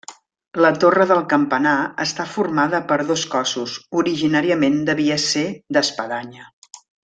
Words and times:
La 0.65 0.69
torre 0.83 1.05
del 1.11 1.19
campanar 1.33 1.73
està 2.05 2.25
formada 2.37 2.79
per 2.93 2.97
dos 3.11 3.27
cossos, 3.35 3.77
originàriament 4.03 4.81
devia 4.91 5.19
ser 5.29 5.45
d'espadanya. 5.79 6.53